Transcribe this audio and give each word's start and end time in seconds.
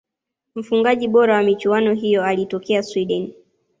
mfungaji 0.55 1.07
bora 1.07 1.35
wa 1.35 1.43
michuano 1.43 1.93
hiyo 1.93 2.23
alitoka 2.23 2.83
swideni 2.83 3.35